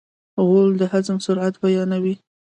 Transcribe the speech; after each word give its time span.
غول 0.45 0.69
د 0.77 0.81
هضم 0.91 1.17
سرعت 1.25 1.55
بیانوي. 1.63 2.15